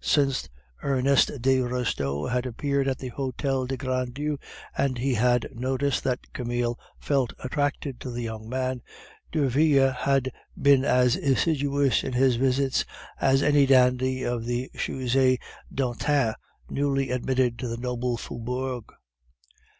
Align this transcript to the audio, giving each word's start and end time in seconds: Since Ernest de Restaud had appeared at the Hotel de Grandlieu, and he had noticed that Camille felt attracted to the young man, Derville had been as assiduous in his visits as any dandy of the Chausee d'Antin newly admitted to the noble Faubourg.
Since 0.00 0.48
Ernest 0.80 1.42
de 1.42 1.58
Restaud 1.60 2.28
had 2.30 2.46
appeared 2.46 2.86
at 2.86 2.98
the 2.98 3.08
Hotel 3.08 3.66
de 3.66 3.76
Grandlieu, 3.76 4.36
and 4.76 4.96
he 4.96 5.14
had 5.14 5.48
noticed 5.52 6.04
that 6.04 6.32
Camille 6.32 6.78
felt 7.00 7.32
attracted 7.42 7.98
to 8.02 8.12
the 8.12 8.22
young 8.22 8.48
man, 8.48 8.80
Derville 9.32 9.90
had 9.90 10.30
been 10.56 10.84
as 10.84 11.16
assiduous 11.16 12.04
in 12.04 12.12
his 12.12 12.36
visits 12.36 12.84
as 13.20 13.42
any 13.42 13.66
dandy 13.66 14.22
of 14.22 14.44
the 14.44 14.70
Chausee 14.76 15.40
d'Antin 15.74 16.34
newly 16.70 17.10
admitted 17.10 17.58
to 17.58 17.66
the 17.66 17.76
noble 17.76 18.16
Faubourg. 18.16 18.84